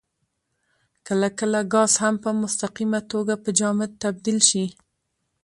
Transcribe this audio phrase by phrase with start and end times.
[1.07, 4.65] کله کله ګاز هم په مستقیمه توګه په جامد تبدیل شي.